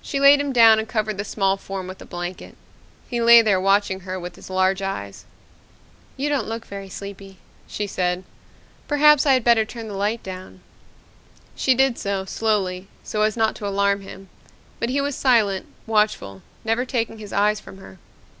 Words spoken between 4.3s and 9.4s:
his large eyes. "You don't look very sleepy," she said. "Perhaps I